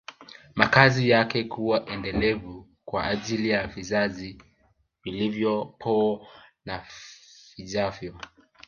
[0.55, 4.43] Makazi yake kuwa endelevu kwa ajili ya vizazi
[5.03, 6.27] vilivyopo
[6.65, 6.85] na
[7.57, 8.15] vijavyo